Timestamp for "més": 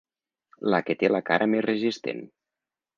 1.55-1.65